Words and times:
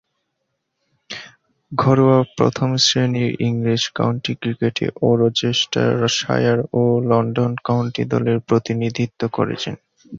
ঘরোয়া 1.71 2.19
প্রথম-শ্রেণীর 2.37 3.31
ইংরেজ 3.41 3.83
কাউন্টি 3.95 4.33
ক্রিকেটে 4.41 4.85
ওরচেস্টারশায়ার 5.01 6.59
ও 6.73 6.81
লন্ডন 7.09 7.51
কাউন্টি 7.67 8.03
দলের 8.11 8.37
প্রতিনিধিত্ব 8.47 9.21
করেছেন। 9.37 9.75